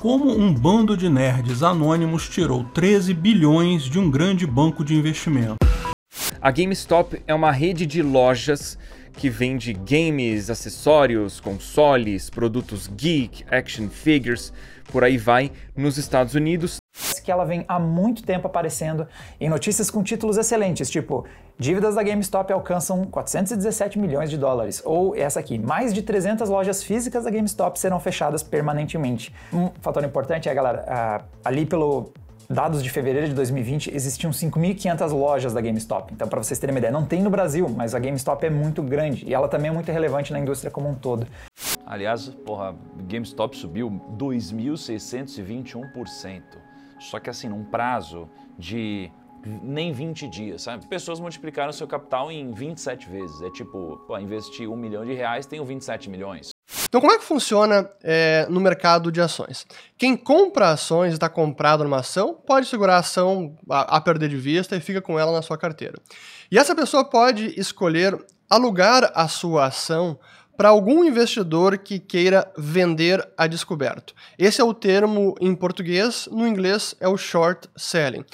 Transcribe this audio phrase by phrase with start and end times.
[0.00, 5.56] como um bando de nerds anônimos tirou 13 bilhões de um grande banco de investimento.
[6.40, 8.78] A GameStop é uma rede de lojas
[9.12, 14.54] que vende games, acessórios, consoles, produtos geek, action figures,
[14.90, 16.79] por aí vai, nos Estados Unidos.
[17.30, 19.06] Que ela vem há muito tempo aparecendo
[19.40, 21.24] em notícias com títulos excelentes, tipo
[21.56, 26.82] dívidas da GameStop alcançam 417 milhões de dólares, ou essa aqui, mais de 300 lojas
[26.82, 29.32] físicas da GameStop serão fechadas permanentemente.
[29.52, 32.12] Um fator importante é, galera, ali pelo
[32.48, 36.12] dados de fevereiro de 2020, existiam 5.500 lojas da GameStop.
[36.12, 38.82] Então, para vocês terem uma ideia, não tem no Brasil, mas a GameStop é muito
[38.82, 41.28] grande e ela também é muito relevante na indústria como um todo.
[41.86, 42.74] Aliás, porra,
[43.06, 43.88] GameStop subiu
[44.18, 46.69] 2.621%.
[47.00, 48.28] Só que assim, num prazo
[48.58, 49.10] de
[49.44, 50.86] nem 20 dias, sabe?
[50.86, 53.40] Pessoas multiplicaram seu capital em 27 vezes.
[53.42, 56.50] É tipo, pô, investir um milhão de reais, tenho 27 milhões.
[56.88, 59.66] Então, como é que funciona é, no mercado de ações?
[59.96, 64.28] Quem compra ações e está comprado numa ação pode segurar a ação a, a perder
[64.28, 65.98] de vista e fica com ela na sua carteira.
[66.50, 70.18] E essa pessoa pode escolher alugar a sua ação
[70.60, 74.14] para algum investidor que queira vender a descoberto.
[74.38, 78.26] Esse é o termo em português, no inglês é o short selling.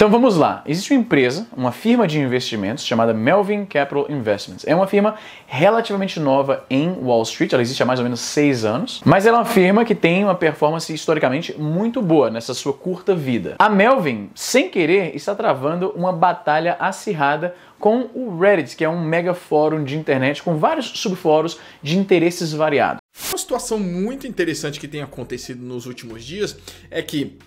[0.00, 0.62] Então vamos lá.
[0.64, 4.66] Existe uma empresa, uma firma de investimentos chamada Melvin Capital Investments.
[4.66, 8.64] É uma firma relativamente nova em Wall Street, ela existe há mais ou menos seis
[8.64, 12.72] anos, mas ela é uma firma que tem uma performance historicamente muito boa nessa sua
[12.72, 13.56] curta vida.
[13.58, 19.04] A Melvin, sem querer, está travando uma batalha acirrada com o Reddit, que é um
[19.04, 23.02] mega fórum de internet com vários subfóruns de interesses variados.
[23.28, 26.56] Uma situação muito interessante que tem acontecido nos últimos dias
[26.90, 27.38] é que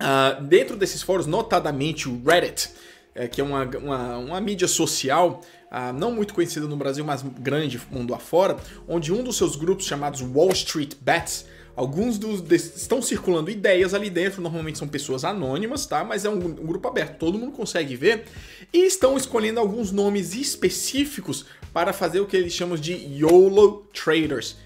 [0.00, 2.70] uh, dentro desses fóruns, notadamente o Reddit,
[3.14, 7.22] é, que é uma, uma, uma mídia social uh, não muito conhecida no Brasil, mas
[7.22, 8.56] grande mundo afora,
[8.88, 14.10] onde um dos seus grupos chamados Wall Street Bets Alguns dos estão circulando ideias ali
[14.10, 16.04] dentro, normalmente são pessoas anônimas, tá?
[16.04, 18.24] Mas é um, um, grupo aberto, todo mundo consegue ver.
[18.70, 24.56] E estão escolhendo alguns nomes específicos para fazer o que eles chamam de YOLO Traders.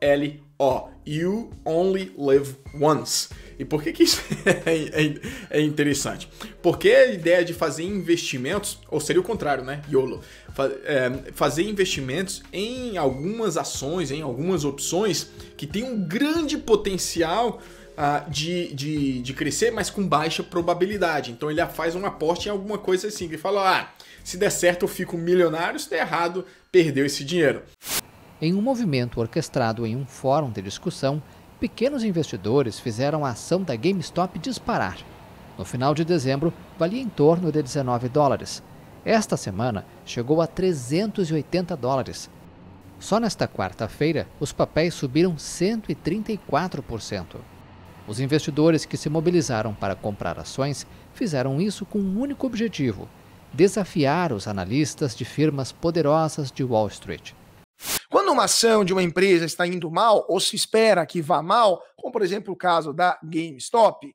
[0.00, 0.96] Y-O-L-O.
[1.06, 3.28] You Only Live Once.
[3.58, 6.28] E por que, que isso é, é, é, interessante?
[6.60, 9.80] Porque a ideia de fazer investimentos, ou seria o contrário, né?
[9.88, 10.20] YOLO.
[10.84, 17.62] É, fazer investimentos em algumas ações, em algumas opções que tem um grande potencial
[17.92, 21.30] uh, de, de, de crescer, mas com baixa probabilidade.
[21.30, 23.26] Então ele faz um aporte em alguma coisa assim.
[23.26, 23.88] Ele fala: ah,
[24.24, 27.62] se der certo eu fico milionário, se der errado, perdeu esse dinheiro.
[28.40, 31.22] Em um movimento orquestrado em um fórum de discussão,
[31.58, 34.98] pequenos investidores fizeram a ação da GameStop disparar.
[35.56, 38.62] No final de dezembro, valia em torno de 19 dólares.
[39.06, 42.28] Esta semana, chegou a 380 dólares.
[42.98, 47.36] Só nesta quarta-feira, os papéis subiram 134%.
[48.06, 53.08] Os investidores que se mobilizaram para comprar ações fizeram isso com um único objetivo:
[53.50, 57.32] desafiar os analistas de firmas poderosas de Wall Street.
[58.26, 61.80] Quando uma ação de uma empresa está indo mal, ou se espera que vá mal,
[61.94, 64.12] como por exemplo o caso da GameStop,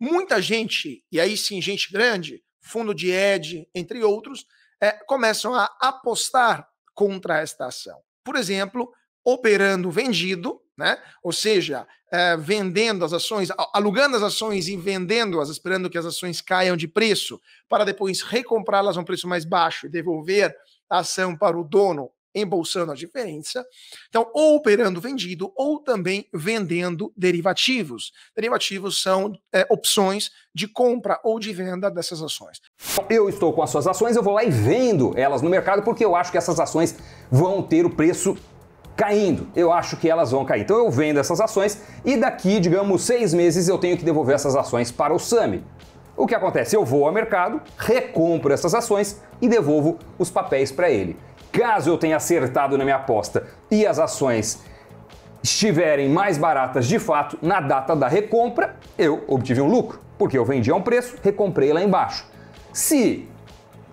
[0.00, 4.46] muita gente, e aí sim gente grande, fundo de Ed, entre outros,
[4.80, 8.00] é, começam a apostar contra esta ação.
[8.24, 8.92] Por exemplo,
[9.24, 11.00] operando vendido, né?
[11.22, 16.40] ou seja, é, vendendo as ações, alugando as ações e vendendo-as, esperando que as ações
[16.40, 20.52] caiam de preço, para depois recomprá-las a um preço mais baixo e devolver
[20.90, 23.64] a ação para o dono embolsando a diferença.
[24.08, 28.12] Então, ou operando vendido ou também vendendo derivativos.
[28.34, 32.58] Derivativos são é, opções de compra ou de venda dessas ações.
[33.08, 36.04] Eu estou com as suas ações, eu vou lá e vendo elas no mercado porque
[36.04, 36.96] eu acho que essas ações
[37.30, 38.36] vão ter o preço
[38.96, 39.48] caindo.
[39.56, 40.62] Eu acho que elas vão cair.
[40.62, 44.54] Então eu vendo essas ações e daqui, digamos, seis meses eu tenho que devolver essas
[44.54, 45.64] ações para o SAMI.
[46.16, 46.76] O que acontece?
[46.76, 51.16] Eu vou ao mercado, recompro essas ações e devolvo os papéis para ele.
[51.52, 54.62] Caso eu tenha acertado na minha aposta e as ações
[55.42, 60.44] estiverem mais baratas de fato na data da recompra, eu obtive um lucro, porque eu
[60.46, 62.26] vendi a um preço, recomprei lá embaixo.
[62.72, 63.28] Se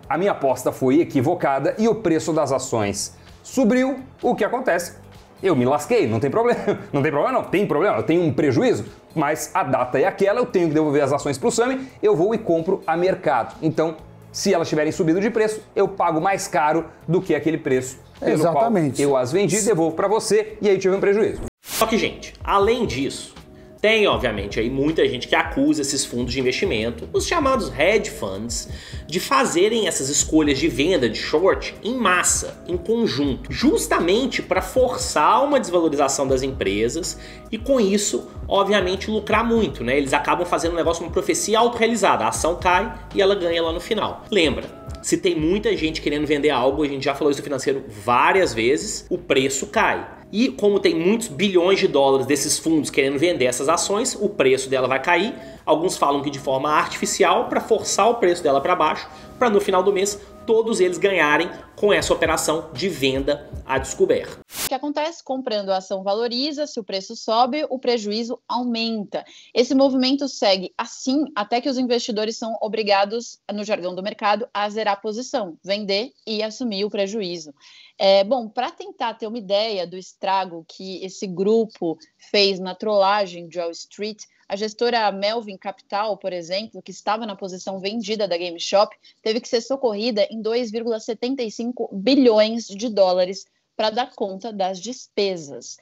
[0.07, 4.97] a minha aposta foi equivocada e o preço das ações subiu, o que acontece?
[5.41, 6.59] Eu me lasquei, não tem problema.
[6.93, 8.85] Não tem problema, não, tem problema, eu tenho um prejuízo,
[9.15, 12.13] mas a data é aquela, eu tenho que devolver as ações para o SAMI, eu
[12.13, 13.55] vou e compro a mercado.
[13.61, 13.95] Então,
[14.31, 18.33] se elas tiverem subido de preço, eu pago mais caro do que aquele preço pelo
[18.33, 18.97] Exatamente.
[18.97, 21.41] qual eu as vendi, devolvo para você e aí tive um prejuízo.
[21.61, 23.33] Só que, gente, além disso,
[23.81, 28.67] Tem, obviamente, aí muita gente que acusa esses fundos de investimento, os chamados hedge funds,
[29.07, 35.45] de fazerem essas escolhas de venda de short em massa, em conjunto, justamente para forçar
[35.45, 37.17] uma desvalorização das empresas
[37.49, 39.97] e com isso, obviamente, lucrar muito, né?
[39.97, 43.71] Eles acabam fazendo um negócio uma profecia autorrealizada, a ação cai e ela ganha lá
[43.71, 44.25] no final.
[44.29, 44.65] Lembra,
[45.01, 49.05] se tem muita gente querendo vender algo, a gente já falou isso financeiro várias vezes,
[49.09, 50.18] o preço cai.
[50.31, 54.69] E como tem muitos bilhões de dólares desses fundos querendo vender essas ações, o preço
[54.69, 55.33] dela vai cair.
[55.65, 59.59] Alguns falam que de forma artificial para forçar o preço dela para baixo, para no
[59.59, 64.39] final do mês todos eles ganharem com essa operação de venda a descoberto.
[64.69, 65.23] Que acontece?
[65.23, 69.25] Comprando a ação valoriza, se o preço sobe, o prejuízo aumenta.
[69.51, 74.69] Esse movimento segue assim até que os investidores são obrigados, no jargão do mercado, a
[74.69, 77.51] zerar a posição, vender e assumir o prejuízo.
[77.97, 81.97] É, bom, para tentar ter uma ideia do estrago que esse grupo
[82.29, 87.35] fez na trollagem de Wall Street, a gestora Melvin Capital, por exemplo, que estava na
[87.35, 93.47] posição vendida da GameStop, teve que ser socorrida em 2,75 bilhões de dólares
[93.79, 95.77] para dar conta das despesas.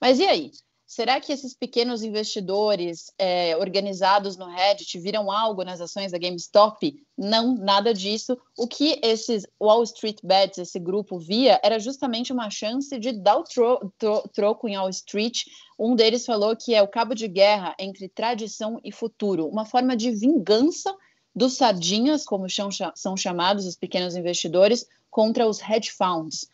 [0.00, 0.50] Mas e aí?
[0.86, 6.94] Será que esses pequenos investidores é, organizados no Reddit viram algo nas ações da GameStop?
[7.16, 8.38] Não, nada disso.
[8.56, 13.36] O que esses Wall Street Bets, esse grupo, via era justamente uma chance de dar
[13.36, 15.42] o tro tro troco em Wall Street.
[15.78, 19.94] Um deles falou que é o cabo de guerra entre tradição e futuro, uma forma
[19.94, 20.90] de vingança
[21.36, 26.50] dos sardinhas, como são chamados os pequenos investidores, contra os hedge funds.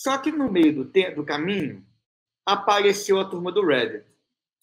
[0.00, 1.84] Só que no meio do, do caminho,
[2.46, 4.06] apareceu a turma do Reddit,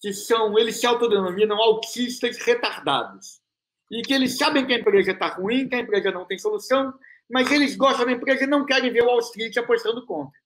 [0.00, 3.40] que são, eles se autodenominam autistas retardados.
[3.88, 6.92] E que eles sabem que a empresa está ruim, que a empresa não tem solução,
[7.30, 10.36] mas eles gostam da empresa e não querem ver o Wall Street apostando contra.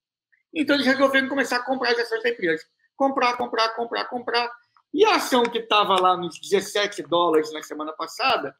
[0.54, 2.62] Então eles resolveram começar a comprar as ações da empresa.
[2.94, 4.52] Comprar, comprar, comprar, comprar.
[4.92, 8.54] E a ação que estava lá nos 17 dólares na semana passada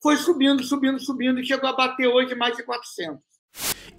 [0.00, 3.31] foi subindo, subindo, subindo e chegou a bater hoje mais de 400.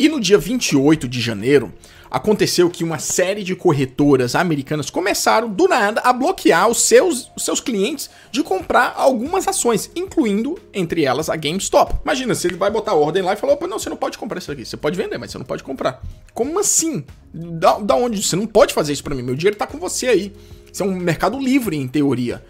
[0.04, 1.72] E no dia 28 de janeiro,
[2.12, 7.46] aconteceu que uma série de corretoras americanas começaram do nada a bloquear os seus, os
[7.46, 11.96] seus clientes de comprar algumas ações, incluindo entre elas a GameStop.
[12.04, 14.52] Imagina, se ele vai botar ordem lá e falou: não, você não pode comprar isso
[14.52, 16.02] aqui, você pode vender, mas você não pode comprar.
[16.34, 17.06] Como assim?
[17.34, 18.22] Da, da onde?
[18.22, 20.34] Você não pode fazer isso para mim, meu dinheiro tá com você aí.
[20.72, 22.44] Isso é um mercado livre, em teoria.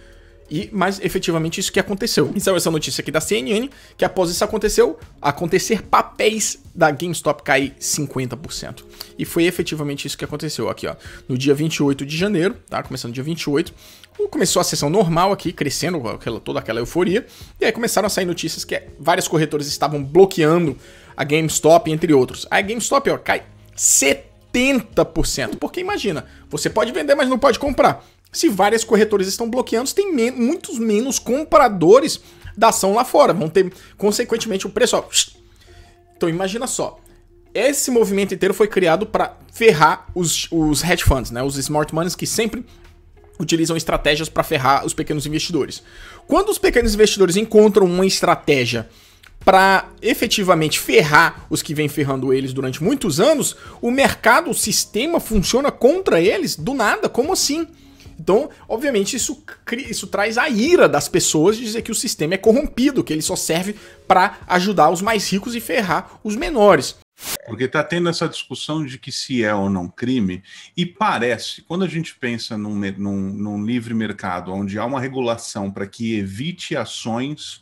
[0.54, 2.32] E, mas efetivamente isso que aconteceu.
[2.36, 3.68] E saiu essa notícia aqui da CNN,
[3.98, 8.84] que após isso aconteceu, acontecer papéis da GameStop cair 50%.
[9.18, 10.96] E foi efetivamente isso que aconteceu aqui, ó.
[11.28, 12.84] No dia 28 de janeiro, tá?
[12.84, 13.74] Começando dia 28,
[14.30, 17.26] começou a sessão normal aqui, crescendo aquela, toda aquela euforia.
[17.60, 20.78] E aí começaram a sair notícias que várias corretoras estavam bloqueando
[21.18, 22.46] a GameStop, entre outros.
[22.52, 23.42] A GameStop, ó, cai
[23.76, 25.58] 70%.
[25.58, 28.06] Porque imagina, você pode vender, mas não pode comprar.
[28.34, 32.20] Se várias corretoras estão bloqueando, tem muitos menos compradores
[32.58, 33.32] da ação lá fora.
[33.32, 34.98] Vão ter, consequentemente, o preço.
[34.98, 35.04] Ó,
[36.18, 37.00] então imagina só.
[37.54, 41.44] Esse movimento inteiro foi criado para ferrar os, os hedge funds, né?
[41.44, 42.66] Os smart money que sempre
[43.40, 45.84] utilizam estratégias para ferrar os pequenos investidores.
[46.28, 48.90] Quando os pequenos investidores encontram uma estratégia
[49.46, 55.20] para efetivamente ferrar os que vêm ferrando eles durante muitos anos, o mercado, o sistema
[55.20, 57.10] funciona contra eles do nada.
[57.10, 57.68] Como assim?
[58.24, 59.44] Então, obviamente, isso,
[59.90, 63.22] isso traz a ira das pessoas de dizer que o sistema é corrompido, que ele
[63.22, 63.76] só serve
[64.08, 66.96] para ajudar os mais ricos e ferrar os menores.
[67.46, 70.42] Porque está tendo essa discussão de que se é ou não crime,
[70.76, 75.70] e parece, quando a gente pensa num, num, num livre mercado, onde há uma regulação
[75.70, 77.62] para que evite ações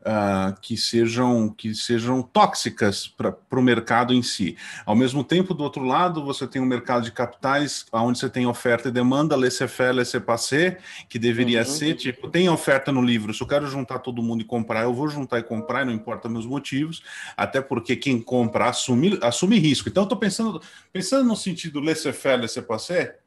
[0.00, 4.56] uh, que, sejam, que sejam tóxicas para o mercado em si.
[4.84, 8.46] Ao mesmo tempo, do outro lado, você tem um mercado de capitais onde você tem
[8.46, 11.64] oferta e demanda, laissez-faire, laissez-passer, que deveria uhum.
[11.64, 14.94] ser, tipo, tem oferta no livro, se eu quero juntar todo mundo e comprar, eu
[14.94, 17.02] vou juntar e comprar, não importa meus motivos,
[17.36, 19.88] até porque quem compra assume, assume risco.
[19.88, 20.60] Então, eu estou pensando,
[20.92, 23.18] pensando no sentido laissez-faire, laissez-passer,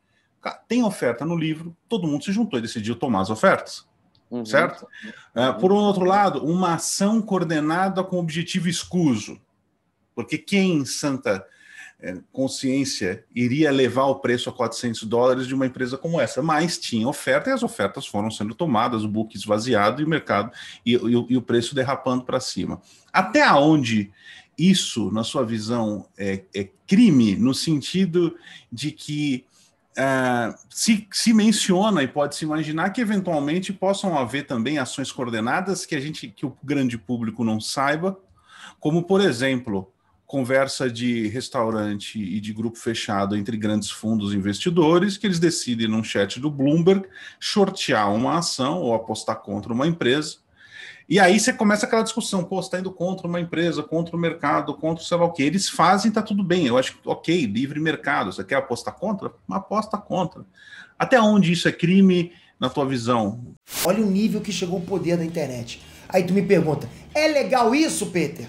[0.68, 3.91] tem oferta no livro, todo mundo se juntou e decidiu tomar as ofertas.
[4.32, 4.46] Uhum.
[4.46, 4.88] Certo?
[5.36, 9.40] Uh, por um outro lado, uma ação coordenada com objetivo escuso.
[10.16, 11.46] Porque quem em santa
[12.00, 16.42] é, consciência iria levar o preço a 400 dólares de uma empresa como essa?
[16.42, 20.52] Mas tinha oferta e as ofertas foram sendo tomadas, o book esvaziado e o mercado
[20.86, 22.82] e, e, e o preço derrapando para cima.
[23.12, 24.12] Até onde
[24.58, 28.36] isso, na sua visão, é, é crime no sentido
[28.72, 29.46] de que
[29.92, 35.86] Uh, se, se, menciona e pode se imaginar que eventualmente possam haver também ações coordenadas
[35.86, 38.18] que a gente que o grande público não saiba,
[38.80, 39.92] como por exemplo
[40.26, 46.06] conversa de restaurante e de grupo fechado entre grandes fundos investidores que eles decidem num
[46.06, 47.06] chat do Bloomberg
[47.38, 50.38] shortear uma ação ou apostar contra uma empresa.
[51.12, 54.18] E aí você começa aquela discussão, pô, você está indo contra uma empresa, contra o
[54.18, 55.44] mercado, contra sei lá o que.
[55.44, 56.66] Eles fazem, tá tudo bem.
[56.66, 58.32] Eu acho que, ok, livre mercado.
[58.32, 59.30] Você quer apostar contra?
[59.46, 60.46] Uma aposta contra.
[60.98, 63.44] Até onde isso é crime na tua visão?
[63.84, 65.82] Olha o nível que chegou o poder da internet.
[66.08, 68.48] Aí tu me pergunta, é legal isso, Peter?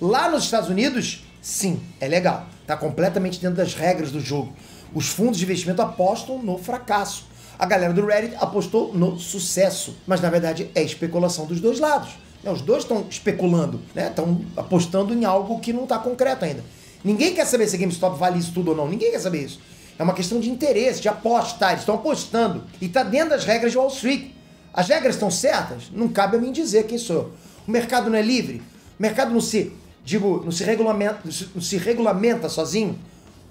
[0.00, 2.46] Lá nos Estados Unidos, sim, é legal.
[2.64, 4.54] Tá completamente dentro das regras do jogo.
[4.94, 7.26] Os fundos de investimento apostam no fracasso.
[7.58, 9.96] A galera do Reddit apostou no sucesso.
[10.06, 12.10] Mas na verdade é especulação dos dois lados.
[12.42, 12.50] Né?
[12.50, 14.08] Os dois estão especulando, né?
[14.08, 16.64] Estão apostando em algo que não está concreto ainda.
[17.02, 18.88] Ninguém quer saber se a GameStop vale isso tudo ou não.
[18.88, 19.60] Ninguém quer saber isso.
[19.98, 21.68] É uma questão de interesse, de aposta.
[21.68, 22.64] Eles estão apostando.
[22.80, 24.30] E está dentro das regras de Wall Street.
[24.72, 25.84] As regras estão certas?
[25.92, 27.32] Não cabe a mim dizer quem sou.
[27.66, 28.60] O mercado não é livre?
[28.98, 29.72] O mercado não se
[30.04, 32.98] digo, não se regulamenta, não se, não se regulamenta sozinho?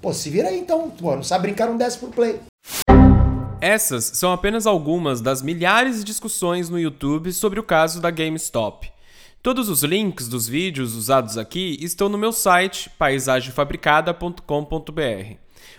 [0.00, 2.38] Pô, se vira aí então, pô, não sabe brincar, desce pro play.
[3.64, 8.92] Essas são apenas algumas das milhares de discussões no YouTube sobre o caso da GameStop.
[9.42, 15.36] Todos os links dos vídeos usados aqui estão no meu site paisagemfabricada.com.br.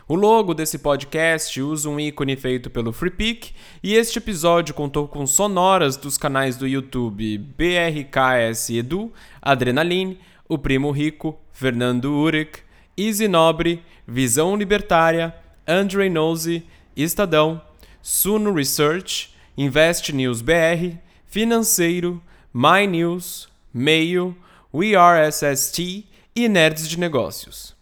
[0.08, 5.28] O logo desse podcast usa um ícone feito pelo FreePic e este episódio contou com
[5.28, 10.18] sonoras dos canais do YouTube BRKS Edu, Adrenaline,
[10.50, 12.62] o Primo Rico, Fernando Urek,
[12.98, 15.36] Easy Nobre, Visão Libertária,
[15.68, 16.66] Andre Nosey,
[16.96, 17.62] Estadão,
[18.06, 22.22] Suno Research, Invest News BR, Financeiro,
[22.54, 24.36] My News, Meio,
[24.72, 27.76] We Are SST e Nerds de Negócios.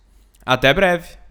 [0.46, 1.23] Até breve!